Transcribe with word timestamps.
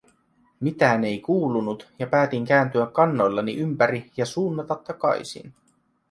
Mitään 0.59 1.03
ei 1.03 1.19
kuulunut 1.19 1.93
ja 1.99 2.07
päätin 2.07 2.45
kääntyä 2.45 2.85
kannoillani 2.85 3.53
ympäri 3.55 4.11
ja 4.17 4.25
suunnata 4.25 4.75
takaisin. 4.75 5.53